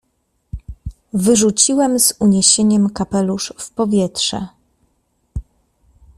[1.13, 4.47] "Wyrzuciłem z uniesieniem kapelusz w powietrze."